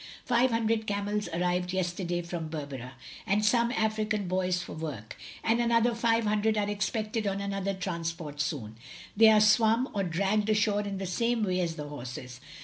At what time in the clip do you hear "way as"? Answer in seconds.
11.43-11.75